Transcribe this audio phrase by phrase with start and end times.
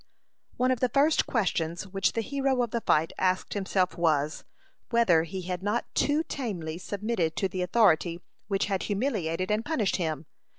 [0.57, 4.43] One of the first questions which the hero of the fight asked himself was,
[4.89, 9.97] whether he had not too tamely submitted to the authority which had humiliated and punished
[9.97, 10.25] him.